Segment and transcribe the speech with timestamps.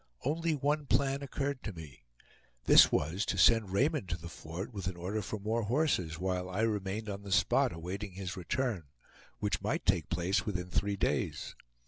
[0.25, 2.05] Only one plan occurred to me;
[2.65, 6.49] this was to send Raymond to the fort with an order for more horses, while
[6.49, 8.85] I remained on the spot, awaiting his return,
[9.37, 11.53] which might take place within three days.